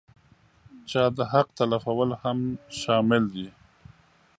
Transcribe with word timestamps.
چا 0.89 1.03
د 1.17 1.19
حق 1.31 1.47
تلفول 1.59 2.09
هم 2.21 2.39
شامل 2.79 3.23
دي. 3.33 3.47